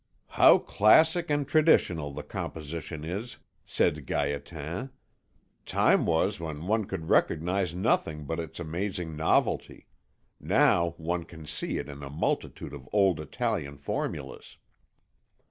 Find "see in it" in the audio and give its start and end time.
11.45-12.01